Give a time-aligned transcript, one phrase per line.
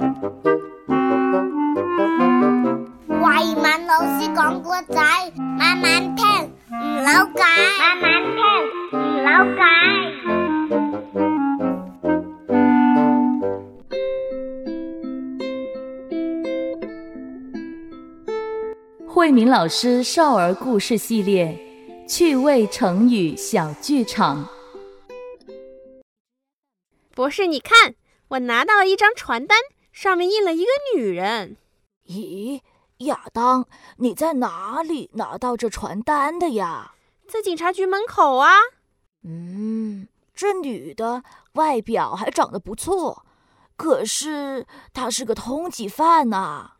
[0.00, 0.06] 慧
[3.54, 4.94] 敏老师讲故仔，
[5.36, 6.24] 慢慢听，
[6.70, 7.44] 唔扭計，
[7.78, 8.40] 慢慢听，
[8.92, 9.28] 唔扭
[9.58, 9.60] 計。
[19.06, 21.58] 慧敏老师少儿故事系列
[22.08, 24.48] 趣味成语小剧场。
[27.14, 27.94] 博士，你看，
[28.28, 29.58] 我拿到了一张传单，
[29.92, 31.56] 上面印了一个女人。
[32.06, 32.60] 咦，
[32.98, 36.94] 亚当，你在哪里拿到这传单的呀？
[37.28, 38.54] 在警察局门口啊。
[39.22, 41.22] 嗯，这女的
[41.52, 43.24] 外表还长得不错，
[43.76, 46.72] 可是她是个通缉犯呐、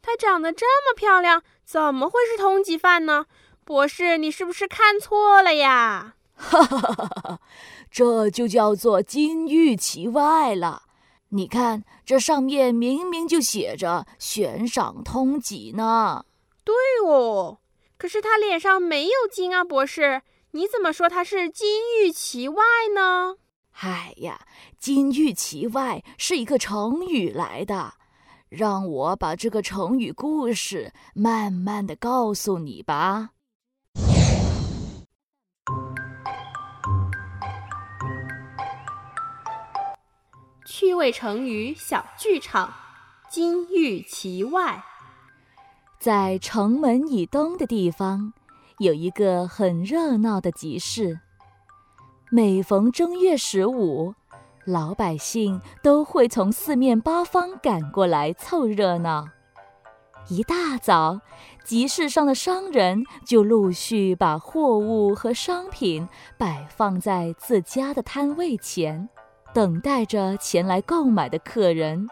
[0.00, 3.26] 她长得这么漂亮，怎么会是通缉犯呢？
[3.64, 6.14] 博士，你是不是看错了呀？
[6.34, 7.40] 哈哈哈哈哈！
[7.90, 10.84] 这就叫做金玉其外了。
[11.30, 16.24] 你看，这上面明明就写着“悬赏通缉”呢。
[16.64, 16.74] 对
[17.06, 17.58] 哦，
[17.96, 23.36] 可是他脸上没有金啊，博士，你怎么说他是金玉其外呢？
[23.80, 24.46] 哎呀
[24.80, 27.94] ，“金玉其外”是一个成语来的。
[28.48, 33.32] 让我把这个成语故事慢慢的告诉你吧。
[40.80, 42.72] 趣味成语小剧场，
[43.28, 44.80] 金玉其外。
[45.98, 48.32] 在城门以东的地方，
[48.78, 51.18] 有一个很热闹的集市。
[52.30, 54.14] 每逢正月十五，
[54.64, 59.26] 老百姓都会从四面八方赶过来凑热闹。
[60.28, 61.20] 一大早，
[61.64, 69.08] 集市上的商人就陆续把货物和商品摆放在自家的摊位前，
[69.52, 72.08] 等待着前来购买的客人。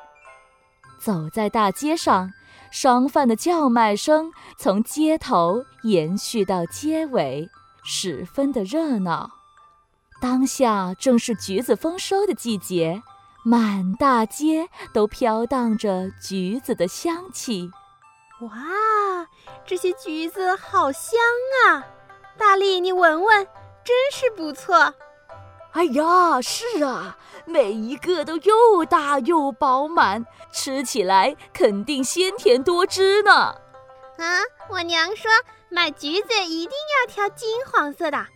[0.99, 2.33] 走在大街上，
[2.71, 7.49] 商贩的叫卖声从街头延续到街尾，
[7.85, 9.31] 十分的热闹。
[10.21, 13.03] 当下正是橘子丰收的季节，
[13.45, 17.71] 满大街都飘荡着橘子的香气。
[18.41, 18.51] 哇，
[19.65, 21.21] 这些橘子好香
[21.69, 21.85] 啊！
[22.39, 23.47] 大力，你闻闻，
[23.85, 24.93] 真是不错。
[25.77, 33.33] 哎呀，是啊，每一个都又大又饱满，吃起来肯定鲜甜多汁呢。
[34.17, 35.31] 啊，我娘说
[35.69, 38.27] 买橘子一定要挑金黄色的，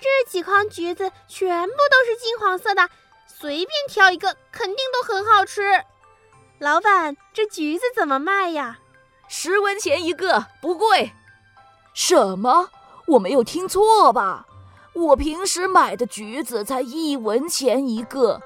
[0.00, 2.88] 这几筐橘子全部都是金黄色的，
[3.28, 5.84] 随便挑一个肯定都很好吃。
[6.58, 8.80] 老板，这橘子怎么卖呀？
[9.28, 11.12] 十文钱一个，不贵。
[11.94, 12.70] 什么？
[13.06, 14.46] 我没有听错吧？
[14.98, 18.40] 我平时买的橘子才一文钱一个，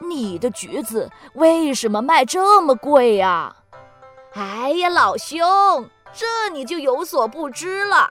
[0.00, 3.54] 你的橘子为什么卖这么贵呀？
[4.32, 5.38] 哎呀，老兄，
[6.14, 8.10] 这你就有所不知了。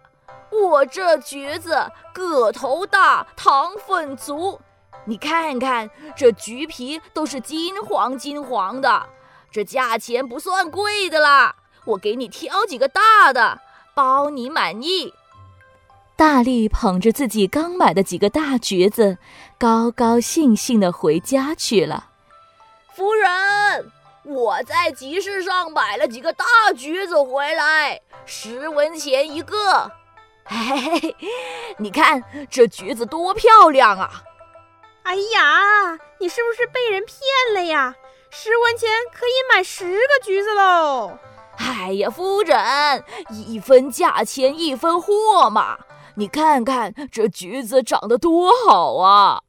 [0.52, 4.60] 我这橘子个头大，糖分足，
[5.06, 9.08] 你看看这橘皮都是金黄金黄的，
[9.52, 11.56] 这价钱不算贵的啦。
[11.86, 13.60] 我给你挑几个大的，
[13.96, 15.14] 包你满意。
[16.18, 19.20] 大力捧着自己刚买的几个大橘子，
[19.60, 22.10] 高高兴兴地回家去了。
[22.96, 23.30] 夫人，
[24.24, 26.44] 我在集市上买了几个大
[26.76, 29.92] 橘子回来，十文钱一个。
[30.44, 31.16] 嘿嘿嘿，
[31.78, 34.24] 你看这橘子多漂亮啊！
[35.04, 37.20] 哎呀，你是不是被人骗
[37.54, 37.94] 了呀？
[38.32, 41.20] 十文钱可以买十个橘子喽！
[41.58, 45.78] 哎呀，夫人，一分价钱一分货嘛。
[46.18, 49.40] 你看看这橘子长得多好啊！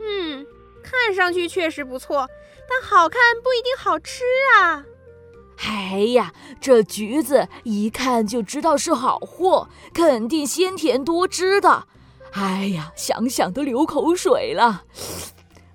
[0.00, 0.46] 嗯，
[0.82, 2.26] 看上去确实不错，
[2.68, 4.24] 但好看不一定好吃
[4.58, 4.84] 啊。
[5.66, 11.86] 哎呀，这橘子一看就知道是好货，肯定鲜甜多汁的。
[12.32, 14.84] 哎呀，想想都流口水了。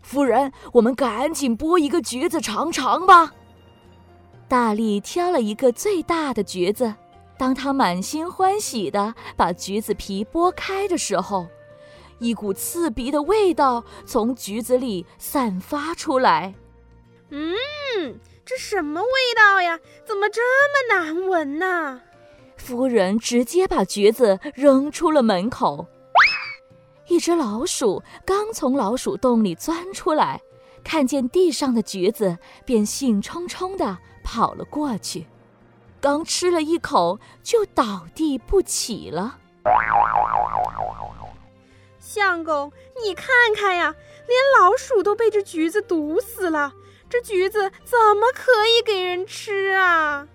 [0.01, 3.33] 夫人，我们赶紧剥一个橘子尝尝吧。
[4.47, 6.95] 大力挑了一个最大的橘子，
[7.37, 11.47] 当他满心欢喜地把橘子皮剥开的时候，
[12.19, 16.53] 一股刺鼻的味道从橘子里散发出来。
[17.29, 19.79] 嗯，这什么味道呀？
[20.05, 22.01] 怎么这么难闻呢？
[22.55, 25.87] 夫人直接把橘子扔出了门口。
[27.09, 30.39] 一只老鼠刚从老鼠洞里钻出来，
[30.83, 35.25] 看见地上的橘子，便兴冲冲地跑了过去。
[36.03, 39.37] 刚吃了一口，就倒地不起了。
[41.97, 42.69] 相公，
[43.01, 43.95] 你看看呀，
[44.27, 46.73] 连老鼠都被这橘子毒死了，
[47.09, 50.27] 这橘子怎么可以给人吃啊？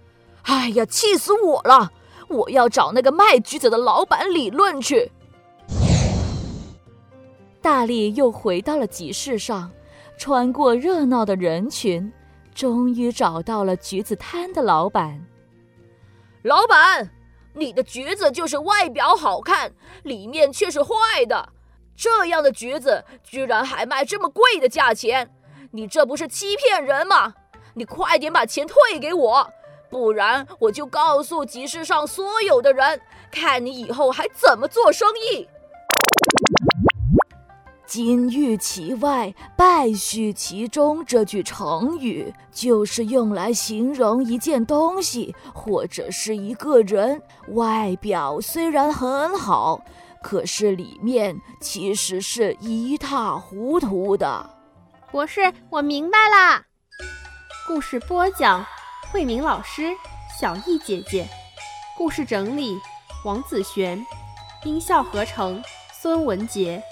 [0.44, 1.93] 哎呀，气死我了！
[2.29, 5.12] 我要找那个卖橘子的老板理论去。
[7.61, 9.71] 大力又回到了集市上，
[10.17, 12.11] 穿过热闹的人群，
[12.55, 15.23] 终于找到了橘子摊的老板。
[16.43, 17.11] 老板，
[17.52, 19.73] 你的橘子就是外表好看，
[20.05, 21.49] 里面却是坏的。
[21.96, 25.29] 这样的橘子居然还卖这么贵的价钱，
[25.73, 27.35] 你这不是欺骗人吗？
[27.75, 29.52] 你快点把钱退给我，
[29.90, 33.00] 不然我就告诉集市上所有的人，
[33.32, 35.49] 看你以后还怎么做生意。
[37.88, 41.02] 金玉其外，败絮其中。
[41.06, 47.23] 这句成语就是用来形容一件东西或者是一个人，
[47.55, 49.82] 外表虽然很好，
[50.23, 54.50] 可是里面其实是一塌糊涂的。
[55.11, 56.62] 博士，我明白了。
[57.67, 58.62] 故事播讲：
[59.11, 59.94] 慧明老师、
[60.38, 61.26] 小艺姐姐。
[61.96, 62.79] 故事整理：
[63.25, 64.05] 王子璇。
[64.64, 66.82] 音效合成：孙文杰。